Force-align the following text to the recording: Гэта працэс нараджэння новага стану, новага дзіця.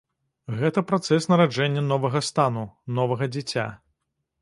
Гэта 0.61 0.83
працэс 0.91 1.27
нараджэння 1.33 1.85
новага 1.91 2.25
стану, 2.31 2.67
новага 3.01 3.33
дзіця. 3.37 3.73